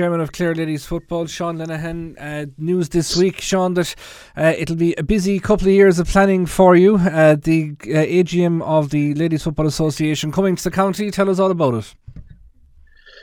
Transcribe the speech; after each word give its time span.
chairman 0.00 0.20
of 0.22 0.32
Clare 0.32 0.54
Ladies 0.54 0.86
Football, 0.86 1.26
Sean 1.26 1.58
Lenihan. 1.58 2.16
Uh, 2.18 2.46
news 2.56 2.88
this 2.88 3.14
week, 3.18 3.38
Sean, 3.38 3.74
that 3.74 3.94
uh, 4.34 4.54
it'll 4.56 4.74
be 4.74 4.94
a 4.94 5.02
busy 5.02 5.38
couple 5.38 5.66
of 5.66 5.74
years 5.74 5.98
of 5.98 6.08
planning 6.08 6.46
for 6.46 6.74
you. 6.74 6.96
Uh, 6.96 7.36
the 7.36 7.76
uh, 7.82 8.08
AGM 8.08 8.62
of 8.62 8.88
the 8.88 9.12
Ladies 9.12 9.42
Football 9.42 9.66
Association 9.66 10.32
coming 10.32 10.56
to 10.56 10.64
the 10.64 10.70
county. 10.70 11.10
Tell 11.10 11.28
us 11.28 11.38
all 11.38 11.50
about 11.50 11.74
it. 11.74 11.94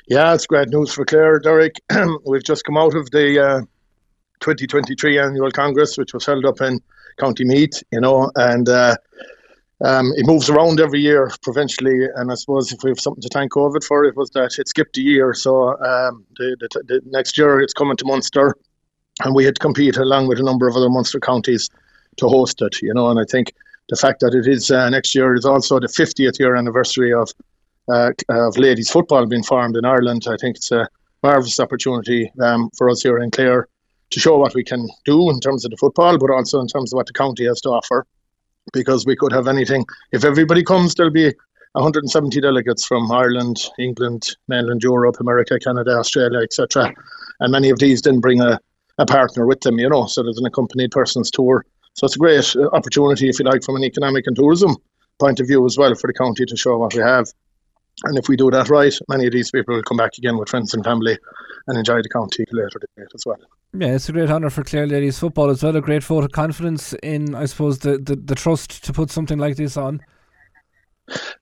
Yeah, 0.08 0.36
it's 0.36 0.46
great 0.46 0.70
news 0.70 0.94
for 0.94 1.04
Clare, 1.04 1.40
Derek. 1.40 1.82
We've 2.28 2.44
just 2.44 2.64
come 2.64 2.78
out 2.78 2.94
of 2.94 3.10
the 3.10 3.44
uh, 3.44 3.62
2023 4.42 5.18
annual 5.18 5.50
congress, 5.50 5.98
which 5.98 6.14
was 6.14 6.28
held 6.28 6.46
up 6.46 6.62
in 6.62 6.80
County 7.20 7.44
Meath, 7.44 7.82
you 7.92 8.02
know, 8.02 8.30
and 8.36 8.70
uh, 8.70 8.96
um, 9.82 10.12
it 10.16 10.26
moves 10.26 10.50
around 10.50 10.80
every 10.80 11.00
year 11.00 11.32
provincially, 11.44 12.08
and 12.16 12.32
I 12.32 12.36
suppose 12.36 12.72
if 12.72 12.80
we 12.84 12.90
have 12.90 13.00
something 13.00 13.22
to 13.22 13.30
thank 13.32 13.52
COVID 13.52 13.84
for, 13.84 14.06
it 14.06 14.16
was 14.16 14.32
that 14.32 14.58
it 14.58 14.68
skipped 14.68 14.98
a 14.98 15.02
year. 15.02 15.36
So 15.36 15.70
um, 15.84 16.26
the, 16.36 16.58
the, 16.60 16.84
the, 16.88 17.02
next 17.06 17.38
year 17.38 17.60
it's 17.62 17.74
coming 17.74 17.96
to 17.98 18.06
Munster, 18.06 18.56
and 19.24 19.36
we 19.36 19.46
had 19.46 19.56
to 19.56 19.62
compete 19.62 19.98
along 19.98 20.28
with 20.28 20.40
a 20.40 20.44
number 20.44 20.68
of 20.68 20.76
other 20.76 20.90
Munster 20.90 21.20
counties 21.20 21.70
to 22.18 22.28
host 22.28 22.60
it. 22.64 22.82
You 22.82 22.94
know, 22.96 23.10
and 23.10 23.20
I 23.20 23.26
think 23.26 23.54
the 23.90 23.96
fact 23.96 24.22
that 24.22 24.34
it 24.34 24.48
is 24.48 24.72
uh, 24.72 24.90
next 24.90 25.14
year 25.14 25.36
is 25.36 25.46
also 25.46 25.80
the 25.80 25.88
50th 25.88 26.40
year 26.40 26.56
anniversary 26.56 27.14
of 27.14 27.32
uh, 27.88 28.12
of 28.30 28.58
ladies 28.58 28.90
football 28.90 29.28
being 29.28 29.44
formed 29.44 29.78
in 29.78 29.86
Ireland. 29.86 30.26
I 30.28 30.38
think 30.38 30.58
it's 30.58 30.72
a 30.72 30.90
marvellous 31.22 31.60
opportunity 31.60 32.32
um, 32.42 32.72
for 32.76 32.90
us 32.90 33.04
here 33.04 33.20
in 33.20 33.30
Clare 33.30 33.68
to 34.10 34.20
show 34.20 34.38
what 34.38 34.56
we 34.56 34.64
can 34.64 34.88
do 35.06 35.30
in 35.30 35.40
terms 35.40 35.66
of 35.66 35.72
the 35.72 35.78
football, 35.78 36.18
but 36.18 36.32
also 36.32 36.60
in 36.62 36.68
terms 36.68 36.92
of 36.92 36.98
what 36.98 37.06
the 37.06 37.14
county 37.14 37.46
has 37.46 37.62
to 37.62 37.70
offer 37.70 38.08
because 38.74 39.06
we 39.06 39.16
could 39.16 39.32
have 39.32 39.48
anything. 39.48 39.86
If 40.12 40.24
everybody 40.24 40.64
comes, 40.64 40.96
there'll 40.96 41.12
be 41.12 41.34
170 41.74 42.42
delegates 42.42 42.86
from 42.86 43.12
Ireland, 43.12 43.58
England, 43.78 44.36
mainland 44.48 44.82
Europe, 44.84 45.20
America, 45.20 45.60
Canada, 45.60 45.98
Australia, 45.98 46.40
etc. 46.40 46.94
And 47.40 47.52
many 47.52 47.70
of 47.70 47.80
these 47.80 48.02
didn't 48.02 48.22
bring 48.22 48.42
a, 48.42 48.60
a 48.98 49.06
partner 49.06 49.46
with 49.46 49.62
them, 49.62 49.80
you 49.80 49.90
know, 49.90 50.08
so 50.08 50.24
there's 50.24 50.40
an 50.40 50.46
accompanied 50.46 50.92
person's 50.92 51.30
tour. 51.30 51.66
So 51.94 52.06
it's 52.06 52.16
a 52.16 52.20
great 52.20 52.56
uh, 52.56 52.68
opportunity, 52.74 53.30
if 53.30 53.40
you 53.40 53.46
like, 53.46 53.64
from 53.64 53.76
an 53.76 53.84
economic 53.84 54.28
and 54.28 54.36
tourism 54.36 54.76
point 55.20 55.40
of 55.40 55.48
view 55.48 55.66
as 55.66 55.78
well 55.78 55.96
for 55.96 56.08
the 56.08 56.14
county 56.14 56.46
to 56.46 56.56
show 56.56 56.78
what 56.78 56.94
we 56.94 57.02
have. 57.02 57.28
And 58.04 58.18
if 58.18 58.30
we 58.30 58.36
do 58.36 58.52
that 58.52 58.70
right, 58.70 58.94
many 59.10 59.26
of 59.26 59.34
these 59.34 59.50
people 59.50 59.76
will 59.76 59.84
come 59.84 59.98
back 59.98 60.18
again 60.18 60.38
with 60.38 60.50
friends 60.50 60.74
and 60.74 60.84
family 60.84 61.18
and 61.68 61.78
enjoy 61.78 62.02
the 62.02 62.10
county 62.10 62.46
later 62.52 62.80
date 62.96 63.08
as 63.14 63.26
well. 63.26 63.40
Yeah, 63.74 63.96
it's 63.96 64.08
a 64.08 64.12
great 64.12 64.30
honour 64.30 64.50
for 64.50 64.64
Clare 64.64 64.88
Ladies 64.88 65.20
football 65.20 65.50
as 65.50 65.64
well. 65.64 65.76
A 65.76 65.82
great 65.82 66.04
vote 66.04 66.24
of 66.24 66.32
confidence 66.32 66.94
in, 67.04 67.34
I 67.34 67.46
suppose, 67.46 67.80
the, 67.80 67.98
the, 67.98 68.16
the 68.16 68.36
trust 68.36 68.84
to 68.86 68.94
put 68.94 69.10
something 69.10 69.40
like 69.40 69.56
this 69.56 69.78
on. 69.78 70.02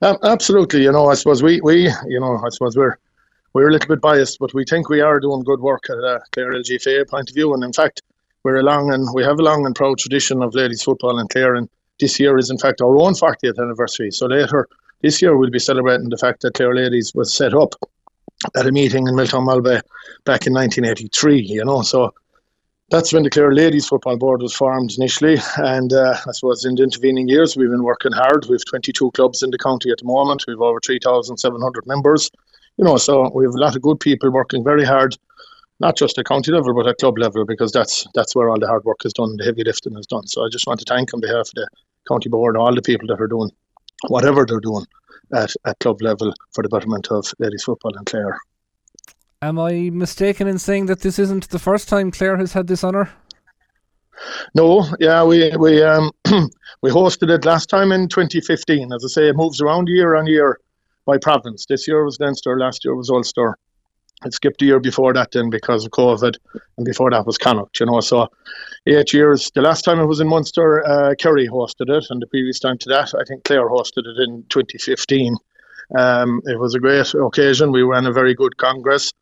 Um, 0.02 0.18
absolutely, 0.24 0.84
you 0.84 0.92
know, 0.92 1.08
I 1.08 1.16
suppose 1.16 1.44
we, 1.44 1.60
we, 1.62 1.90
you 2.08 2.20
know, 2.20 2.38
I 2.38 2.50
suppose 2.50 2.78
we're 2.78 2.98
we're 3.56 3.70
a 3.70 3.72
little 3.72 3.88
bit 3.88 4.02
biased, 4.02 4.38
but 4.40 4.54
we 4.54 4.66
think 4.66 4.90
we 4.90 5.00
are 5.00 5.18
doing 5.18 5.42
good 5.44 5.62
work 5.62 5.90
at 5.90 5.98
a 5.98 6.22
Clare 6.34 6.52
LGFA 6.52 7.08
point 7.08 7.30
of 7.30 7.36
view. 7.36 7.54
And 7.54 7.64
in 7.64 7.72
fact, 7.72 8.02
we're 8.44 8.58
a 8.58 8.64
long 8.64 8.94
and 8.94 9.08
we 9.14 9.24
have 9.24 9.40
a 9.40 9.44
long 9.44 9.66
and 9.66 9.74
proud 9.74 9.98
tradition 9.98 10.44
of 10.44 10.54
ladies 10.54 10.84
football 10.84 11.18
in 11.20 11.28
Clare. 11.30 11.56
And 11.56 11.70
this 11.98 12.20
year 12.20 12.38
is 12.38 12.50
in 12.50 12.58
fact 12.58 12.82
our 12.82 12.98
own 12.98 13.14
40th 13.14 13.58
anniversary. 13.58 14.12
So 14.12 14.26
later 14.26 14.68
this 15.02 15.22
year 15.22 15.38
we'll 15.38 15.50
be 15.50 15.60
celebrating 15.60 16.10
the 16.10 16.18
fact 16.18 16.42
that 16.42 16.54
Clare 16.54 16.76
Ladies 16.76 17.14
was 17.14 17.36
set 17.36 17.54
up 17.54 17.76
at 18.56 18.68
a 18.68 18.72
meeting 18.72 19.08
in 19.08 19.16
Miltown 19.16 19.48
Malbay 19.48 19.82
back 20.26 20.48
in 20.48 20.54
1983. 20.54 21.42
You 21.42 21.66
know, 21.66 21.82
so 21.82 22.14
that's 22.90 23.12
when 23.12 23.24
the 23.24 23.30
Clare 23.30 23.54
Ladies 23.54 23.88
Football 23.88 24.18
Board 24.18 24.42
was 24.42 24.56
formed 24.56 24.94
initially. 24.98 25.38
And 25.58 25.92
uh, 25.92 26.16
I 26.26 26.32
suppose 26.32 26.66
in 26.66 26.76
the 26.76 26.84
intervening 26.84 27.28
years, 27.28 27.58
we've 27.58 27.70
been 27.70 27.84
working 27.84 28.12
hard. 28.12 28.46
We 28.46 28.56
have 28.56 28.66
22 28.70 29.12
clubs 29.12 29.42
in 29.42 29.52
the 29.52 29.58
county 29.58 29.92
at 29.92 30.00
the 30.00 30.06
moment. 30.06 30.46
We've 30.48 30.62
over 30.62 30.80
3,700 30.80 31.88
members. 31.88 32.30
You 32.78 32.86
know, 32.86 32.98
so 32.98 33.32
we 33.34 33.46
have 33.46 33.56
a 33.56 33.60
lot 33.60 33.76
of 33.76 33.82
good 33.82 34.00
people 34.00 34.32
working 34.32 34.64
very 34.64 34.84
hard, 34.84 35.18
not 35.80 35.98
just 35.98 36.18
at 36.20 36.26
county 36.26 36.52
level, 36.52 36.74
but 36.74 36.88
at 36.88 36.98
club 36.98 37.18
level, 37.18 37.46
because 37.46 37.72
that's 37.72 38.06
that's 38.14 38.36
where 38.36 38.50
all 38.50 38.60
the 38.60 38.68
hard 38.68 38.84
work 38.84 39.06
is 39.06 39.14
done, 39.14 39.38
the 39.38 39.46
heavy 39.46 39.64
lifting 39.64 39.98
is 39.98 40.06
done. 40.06 40.28
So 40.28 40.46
I 40.46 40.50
just 40.52 40.68
want 40.68 40.82
to 40.82 40.86
thank 40.86 41.14
on 41.14 41.22
behalf 41.22 41.48
of 41.48 41.54
the 41.56 41.70
county 42.08 42.28
board 42.28 42.56
and 42.56 42.62
all 42.62 42.76
the 42.76 42.82
people 42.82 43.08
that 43.08 43.22
are 43.22 43.28
doing 43.28 43.50
whatever 44.08 44.46
they're 44.46 44.60
doing 44.60 44.86
at, 45.34 45.52
at 45.66 45.80
club 45.80 46.02
level 46.02 46.34
for 46.54 46.62
the 46.64 46.70
betterment 46.70 47.08
of 47.12 47.26
ladies 47.40 47.64
football 47.64 47.98
in 47.98 48.06
Clare. 48.06 48.38
Am 49.42 49.60
I 49.60 49.90
mistaken 49.92 50.48
in 50.48 50.58
saying 50.58 50.88
that 50.88 51.02
this 51.02 51.20
isn't 51.20 51.50
the 51.50 51.60
first 51.60 51.88
time 51.88 52.12
Clare 52.12 52.38
has 52.38 52.54
had 52.54 52.68
this 52.68 52.84
honour? 52.84 53.10
No, 54.56 54.86
yeah, 55.00 55.24
we 55.24 55.56
we 55.58 55.84
um 55.84 56.12
we 56.82 56.90
hosted 56.90 57.30
it 57.30 57.46
last 57.46 57.70
time 57.70 57.92
in 57.92 58.08
2015. 58.08 58.92
As 58.94 59.04
I 59.04 59.08
say, 59.08 59.28
it 59.30 59.36
moves 59.36 59.62
around 59.62 59.88
year 59.90 60.16
on 60.16 60.26
year 60.26 60.60
by 61.06 61.18
province. 61.18 61.66
This 61.68 61.88
year 61.88 62.04
was 62.04 62.20
Leinster, 62.20 62.58
last 62.58 62.86
year 62.86 62.96
was 62.96 63.10
Ulster. 63.10 63.58
It 64.24 64.34
skipped 64.34 64.62
a 64.62 64.66
year 64.66 64.80
before 64.80 65.14
that 65.14 65.32
then 65.32 65.50
because 65.50 65.86
of 65.86 65.92
COVID, 65.92 66.38
and 66.78 66.86
before 66.86 67.12
that 67.12 67.26
was 67.26 67.38
Connacht, 67.38 67.80
you 67.80 67.86
know. 67.86 68.00
So 68.00 68.30
eight 68.88 69.14
years. 69.14 69.52
The 69.54 69.62
last 69.62 69.84
time 69.84 70.00
it 70.00 70.06
was 70.06 70.20
in 70.20 70.28
Munster, 70.28 70.88
uh, 70.88 71.16
Kerry 71.16 71.48
hosted 71.48 71.90
it, 71.90 72.06
and 72.10 72.22
the 72.22 72.28
previous 72.28 72.60
time 72.60 72.78
to 72.80 72.90
that, 72.90 73.14
I 73.14 73.24
think 73.28 73.44
Clare 73.44 73.70
hosted 73.70 74.06
it 74.06 74.18
in 74.28 74.46
2015. 74.50 75.36
Um, 75.98 76.42
it 76.46 76.60
was 76.60 76.76
a 76.76 76.80
great 76.80 77.14
occasion. 77.14 77.72
We 77.72 77.84
ran 77.84 78.06
a 78.06 78.14
very 78.14 78.34
good 78.34 78.58
congress. 78.58 79.14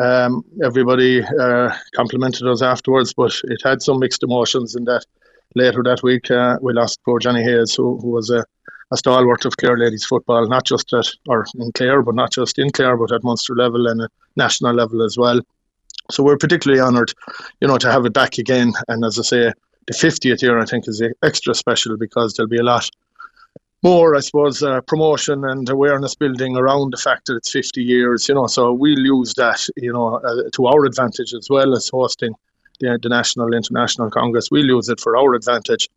Um, 0.00 0.44
everybody 0.62 1.22
uh, 1.22 1.70
complimented 1.94 2.46
us 2.46 2.62
afterwards, 2.62 3.14
but 3.14 3.32
it 3.44 3.60
had 3.64 3.80
some 3.80 4.00
mixed 4.00 4.22
emotions 4.22 4.74
in 4.74 4.84
that 4.84 5.04
later 5.54 5.82
that 5.84 6.02
week 6.02 6.30
uh, 6.30 6.58
we 6.60 6.72
lost 6.72 7.00
poor 7.04 7.18
Johnny 7.18 7.42
Hayes, 7.42 7.74
who, 7.74 7.98
who 7.98 8.08
was 8.08 8.30
a, 8.30 8.44
a 8.92 8.96
stalwart 8.96 9.44
of 9.44 9.56
Clare 9.56 9.78
ladies 9.78 10.04
football, 10.04 10.46
not 10.48 10.64
just 10.64 10.92
at 10.92 11.08
or 11.28 11.46
in 11.56 11.72
Clare, 11.72 12.02
but 12.02 12.14
not 12.14 12.32
just 12.32 12.58
in 12.58 12.70
Clare, 12.70 12.96
but 12.96 13.12
at 13.12 13.24
Munster 13.24 13.54
level 13.54 13.86
and 13.86 14.02
a 14.02 14.08
national 14.36 14.74
level 14.74 15.02
as 15.02 15.16
well. 15.16 15.40
So 16.10 16.22
we're 16.22 16.36
particularly 16.36 16.82
honoured, 16.82 17.12
you 17.60 17.68
know, 17.68 17.78
to 17.78 17.90
have 17.90 18.04
it 18.04 18.12
back 18.12 18.38
again. 18.38 18.72
And 18.88 19.04
as 19.04 19.18
I 19.18 19.22
say, 19.22 19.52
the 19.86 19.94
50th 19.94 20.42
year 20.42 20.58
I 20.58 20.66
think 20.66 20.86
is 20.86 21.02
extra 21.22 21.54
special 21.54 21.96
because 21.96 22.34
there'll 22.34 22.48
be 22.48 22.58
a 22.58 22.62
lot 22.62 22.88
more, 23.82 24.16
I 24.16 24.20
suppose, 24.20 24.62
uh, 24.62 24.80
promotion 24.82 25.44
and 25.44 25.68
awareness 25.68 26.14
building 26.14 26.56
around 26.56 26.92
the 26.92 26.96
fact 26.96 27.26
that 27.26 27.36
it's 27.36 27.50
50 27.50 27.82
years, 27.82 28.28
you 28.28 28.34
know. 28.34 28.46
So 28.46 28.72
we'll 28.72 28.98
use 28.98 29.34
that, 29.34 29.66
you 29.76 29.92
know, 29.92 30.16
uh, 30.16 30.48
to 30.54 30.66
our 30.66 30.86
advantage 30.86 31.34
as 31.34 31.48
well 31.50 31.74
as 31.74 31.90
hosting 31.90 32.34
the, 32.80 32.98
the 33.02 33.10
National 33.10 33.52
International 33.52 34.10
Congress. 34.10 34.50
We'll 34.50 34.66
use 34.66 34.88
it 34.88 35.00
for 35.00 35.16
our 35.18 35.34
advantage 35.34 35.90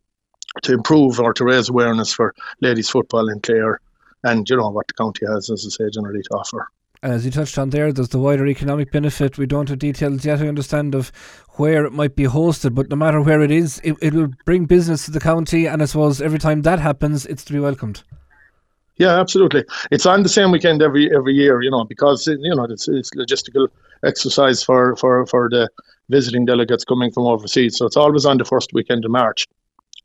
to 0.63 0.73
improve 0.73 1.19
or 1.19 1.33
to 1.33 1.45
raise 1.45 1.69
awareness 1.69 2.13
for 2.13 2.33
ladies 2.61 2.89
football 2.89 3.29
in 3.29 3.39
Clare 3.39 3.79
and, 4.23 4.49
you 4.49 4.57
know, 4.57 4.69
what 4.69 4.87
the 4.87 4.93
county 4.93 5.25
has, 5.25 5.49
as 5.49 5.65
I 5.65 5.69
say, 5.69 5.89
generally 5.91 6.23
to 6.23 6.29
offer 6.31 6.67
as 7.03 7.25
you 7.25 7.31
touched 7.31 7.57
on 7.57 7.69
there, 7.69 7.91
there's 7.93 8.09
the 8.09 8.19
wider 8.19 8.47
economic 8.47 8.91
benefit. 8.91 9.37
We 9.37 9.45
don't 9.45 9.69
have 9.69 9.79
details 9.79 10.25
yet, 10.25 10.41
I 10.41 10.47
understand, 10.47 10.95
of 10.95 11.11
where 11.51 11.85
it 11.85 11.93
might 11.93 12.15
be 12.15 12.23
hosted, 12.23 12.75
but 12.75 12.89
no 12.89 12.95
matter 12.95 13.21
where 13.21 13.41
it 13.41 13.51
is, 13.51 13.79
it, 13.83 13.95
it 14.01 14.13
will 14.13 14.29
bring 14.45 14.65
business 14.65 15.05
to 15.05 15.11
the 15.11 15.19
county, 15.19 15.67
and 15.67 15.81
I 15.81 15.85
suppose 15.85 16.21
every 16.21 16.39
time 16.39 16.63
that 16.63 16.79
happens, 16.79 17.25
it's 17.25 17.43
to 17.45 17.53
be 17.53 17.59
welcomed. 17.59 18.03
Yeah, 18.97 19.19
absolutely. 19.19 19.63
It's 19.91 20.07
on 20.07 20.23
the 20.23 20.29
same 20.29 20.51
weekend 20.51 20.81
every 20.81 21.15
every 21.15 21.35
year, 21.35 21.61
you 21.61 21.69
know, 21.69 21.83
because 21.83 22.25
you 22.25 22.55
know 22.55 22.63
it's 22.63 22.87
it's 22.87 23.11
logistical 23.11 23.67
exercise 24.03 24.63
for 24.63 24.95
for 24.95 25.27
for 25.27 25.49
the 25.49 25.69
visiting 26.09 26.45
delegates 26.45 26.83
coming 26.83 27.11
from 27.11 27.27
overseas. 27.27 27.77
So 27.77 27.85
it's 27.85 27.97
always 27.97 28.25
on 28.25 28.39
the 28.39 28.45
first 28.45 28.73
weekend 28.73 29.05
of 29.05 29.11
March. 29.11 29.45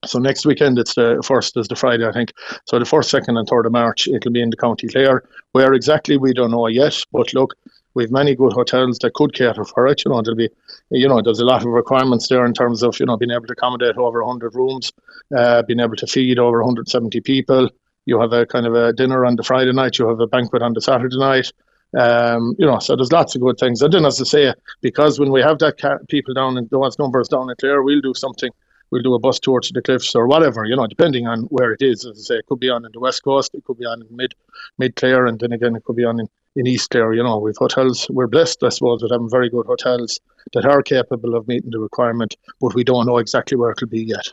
So 0.04 0.18
next 0.18 0.44
weekend, 0.44 0.78
it's 0.80 0.94
the 0.94 1.22
first 1.24 1.56
is 1.56 1.68
the 1.68 1.76
Friday, 1.76 2.06
I 2.06 2.12
think. 2.12 2.32
So 2.66 2.78
the 2.78 2.84
first, 2.84 3.08
second, 3.08 3.36
and 3.36 3.46
third 3.46 3.66
of 3.66 3.72
March, 3.72 4.08
it'll 4.08 4.32
be 4.32 4.42
in 4.42 4.50
the 4.50 4.56
County 4.56 4.88
Clare. 4.88 5.22
Where 5.52 5.74
exactly 5.74 6.16
we 6.16 6.32
don't 6.32 6.50
know 6.50 6.66
yet, 6.66 7.04
but 7.12 7.32
look, 7.34 7.54
we've 7.94 8.10
many 8.10 8.34
good 8.34 8.52
hotels 8.52 8.98
that 8.98 9.14
could 9.14 9.32
cater 9.32 9.64
for 9.64 9.86
it. 9.86 10.04
You 10.04 10.10
know, 10.10 10.20
there'll 10.20 10.36
be, 10.36 10.48
you 10.90 11.08
know, 11.08 11.22
there's 11.22 11.38
a 11.38 11.44
lot 11.44 11.62
of 11.62 11.68
requirements 11.68 12.26
there 12.28 12.44
in 12.44 12.52
terms 12.52 12.82
of 12.82 12.98
you 12.98 13.06
know 13.06 13.16
being 13.16 13.30
able 13.30 13.46
to 13.46 13.52
accommodate 13.52 13.96
over 13.96 14.24
100 14.24 14.56
rooms, 14.56 14.92
uh, 15.36 15.62
being 15.62 15.78
able 15.78 15.96
to 15.96 16.06
feed 16.08 16.38
over 16.38 16.58
170 16.58 17.20
people. 17.20 17.68
You 18.04 18.20
have 18.20 18.32
a 18.32 18.44
kind 18.44 18.66
of 18.66 18.74
a 18.74 18.92
dinner 18.92 19.24
on 19.24 19.36
the 19.36 19.44
Friday 19.44 19.72
night. 19.72 19.98
You 20.00 20.08
have 20.08 20.18
a 20.18 20.26
banquet 20.26 20.62
on 20.62 20.72
the 20.72 20.80
Saturday 20.80 21.16
night. 21.16 21.52
Um, 21.96 22.56
you 22.58 22.66
know, 22.66 22.80
so 22.80 22.96
there's 22.96 23.12
lots 23.12 23.36
of 23.36 23.42
good 23.42 23.58
things. 23.58 23.82
And 23.82 23.92
then, 23.92 24.04
as 24.04 24.20
I 24.20 24.24
say, 24.24 24.54
because 24.80 25.20
when 25.20 25.30
we 25.30 25.42
have 25.42 25.60
that 25.60 25.78
ca- 25.78 25.98
people 26.08 26.34
down 26.34 26.58
in 26.58 26.66
those 26.72 26.98
numbers 26.98 27.28
down 27.28 27.50
in 27.50 27.56
Clare, 27.60 27.82
we'll 27.84 28.00
do 28.00 28.14
something 28.14 28.50
we'll 28.92 29.02
do 29.02 29.14
a 29.14 29.18
bus 29.18 29.40
tour 29.40 29.58
to 29.58 29.72
the 29.72 29.82
cliffs 29.82 30.14
or 30.14 30.28
whatever, 30.28 30.64
you 30.66 30.76
know, 30.76 30.86
depending 30.86 31.26
on 31.26 31.44
where 31.44 31.72
it 31.72 31.80
is. 31.80 32.04
As 32.04 32.18
I 32.18 32.22
say, 32.22 32.34
it 32.36 32.46
could 32.46 32.60
be 32.60 32.68
on 32.68 32.84
in 32.84 32.92
the 32.92 33.00
west 33.00 33.24
coast, 33.24 33.54
it 33.54 33.64
could 33.64 33.78
be 33.78 33.86
on 33.86 34.02
in 34.02 34.08
mid 34.14 34.34
mid 34.78 34.94
Clare, 34.94 35.26
and 35.26 35.40
then 35.40 35.52
again 35.52 35.74
it 35.74 35.84
could 35.84 35.96
be 35.96 36.04
on 36.04 36.20
in, 36.20 36.28
in 36.54 36.66
East 36.66 36.90
Clare. 36.90 37.14
You 37.14 37.24
know, 37.24 37.38
we've 37.38 37.56
hotels. 37.56 38.06
We're 38.10 38.28
blessed, 38.28 38.62
I 38.62 38.68
suppose, 38.68 39.02
with 39.02 39.10
having 39.10 39.30
very 39.30 39.50
good 39.50 39.66
hotels 39.66 40.20
that 40.52 40.66
are 40.66 40.82
capable 40.82 41.34
of 41.34 41.48
meeting 41.48 41.70
the 41.70 41.80
requirement, 41.80 42.36
but 42.60 42.74
we 42.74 42.84
don't 42.84 43.06
know 43.06 43.18
exactly 43.18 43.56
where 43.56 43.72
it'll 43.72 43.88
be 43.88 44.04
yet. 44.04 44.28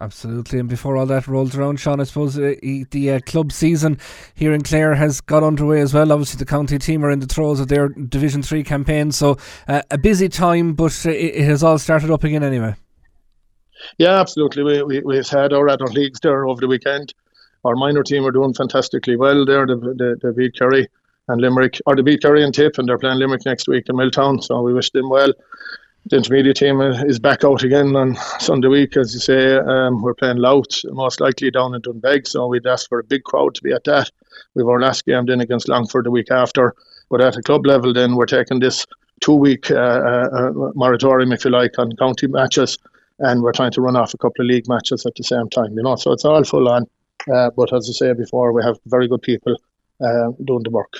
Absolutely, 0.00 0.60
and 0.60 0.68
before 0.68 0.96
all 0.96 1.06
that 1.06 1.26
rolls 1.26 1.56
around, 1.56 1.80
Sean, 1.80 2.00
I 2.00 2.04
suppose 2.04 2.38
uh, 2.38 2.54
the 2.92 3.10
uh, 3.10 3.20
club 3.26 3.50
season 3.50 3.98
here 4.32 4.52
in 4.52 4.62
Clare 4.62 4.94
has 4.94 5.20
got 5.20 5.42
underway 5.42 5.80
as 5.80 5.92
well. 5.92 6.12
Obviously, 6.12 6.38
the 6.38 6.46
county 6.46 6.78
team 6.78 7.04
are 7.04 7.10
in 7.10 7.18
the 7.18 7.26
throes 7.26 7.58
of 7.58 7.66
their 7.66 7.88
Division 7.88 8.44
Three 8.44 8.62
campaign, 8.62 9.10
so 9.10 9.38
uh, 9.66 9.82
a 9.90 9.98
busy 9.98 10.28
time, 10.28 10.74
but 10.74 11.04
uh, 11.04 11.10
it, 11.10 11.34
it 11.34 11.44
has 11.46 11.64
all 11.64 11.78
started 11.78 12.12
up 12.12 12.22
again 12.22 12.44
anyway. 12.44 12.76
Yeah, 13.98 14.20
absolutely. 14.20 14.62
We, 14.62 14.82
we, 14.82 15.00
we've 15.00 15.28
had 15.28 15.52
our 15.52 15.68
adult 15.68 15.92
leagues 15.92 16.20
there 16.20 16.46
over 16.46 16.60
the 16.60 16.68
weekend. 16.68 17.14
Our 17.64 17.74
minor 17.74 18.02
team 18.02 18.24
are 18.26 18.30
doing 18.30 18.54
fantastically 18.54 19.16
well 19.16 19.44
there. 19.44 19.66
They, 19.66 19.74
they, 19.74 20.14
they 20.22 20.30
beat 20.36 20.56
Kerry 20.56 20.88
and 21.28 21.40
Limerick, 21.40 21.80
or 21.86 21.96
they 21.96 22.02
beat 22.02 22.22
Kerry 22.22 22.42
and 22.42 22.54
Tip, 22.54 22.78
and 22.78 22.88
they're 22.88 22.98
playing 22.98 23.18
Limerick 23.18 23.44
next 23.44 23.68
week 23.68 23.88
in 23.88 23.96
Miltown. 23.96 24.42
So 24.42 24.62
we 24.62 24.72
wish 24.72 24.90
them 24.90 25.10
well. 25.10 25.32
The 26.06 26.16
intermediate 26.16 26.56
team 26.56 26.80
is 26.80 27.18
back 27.18 27.44
out 27.44 27.62
again 27.64 27.94
on 27.94 28.16
Sunday 28.38 28.68
week, 28.68 28.96
as 28.96 29.12
you 29.12 29.20
say. 29.20 29.56
Um, 29.56 30.00
we're 30.00 30.14
playing 30.14 30.38
Louth, 30.38 30.80
most 30.84 31.20
likely 31.20 31.50
down 31.50 31.74
in 31.74 31.82
Doonbeg, 31.82 32.26
so 32.26 32.46
we'd 32.46 32.66
ask 32.66 32.88
for 32.88 33.00
a 33.00 33.04
big 33.04 33.24
crowd 33.24 33.54
to 33.56 33.62
be 33.62 33.72
at 33.72 33.84
that. 33.84 34.10
We've 34.54 34.66
our 34.66 34.80
last 34.80 35.04
game 35.04 35.26
then 35.26 35.40
against 35.40 35.68
Longford 35.68 36.06
the 36.06 36.10
week 36.10 36.30
after. 36.30 36.74
But 37.10 37.20
at 37.20 37.36
a 37.36 37.42
club 37.42 37.66
level, 37.66 37.92
then 37.92 38.16
we're 38.16 38.26
taking 38.26 38.60
this 38.60 38.86
two 39.20 39.34
week 39.34 39.70
uh, 39.70 39.74
uh, 39.74 40.28
uh, 40.32 40.72
moratorium, 40.74 41.32
if 41.32 41.44
you 41.44 41.50
like, 41.50 41.78
on 41.78 41.94
county 41.96 42.26
matches, 42.26 42.78
and 43.20 43.42
we're 43.42 43.52
trying 43.52 43.72
to 43.72 43.80
run 43.80 43.96
off 43.96 44.14
a 44.14 44.18
couple 44.18 44.44
of 44.44 44.48
league 44.48 44.68
matches 44.68 45.04
at 45.06 45.14
the 45.16 45.24
same 45.24 45.48
time, 45.48 45.76
you 45.76 45.82
know. 45.82 45.96
So 45.96 46.12
it's 46.12 46.24
all 46.24 46.42
full 46.44 46.68
on. 46.68 46.86
Uh, 47.32 47.50
but 47.56 47.72
as 47.72 47.88
I 47.88 47.92
say 47.92 48.12
before, 48.12 48.52
we 48.52 48.62
have 48.62 48.78
very 48.86 49.08
good 49.08 49.22
people 49.22 49.56
uh, 50.00 50.30
doing 50.44 50.62
the 50.62 50.70
work. 50.70 50.98